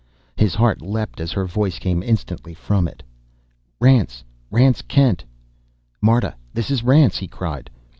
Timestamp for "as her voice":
1.21-1.77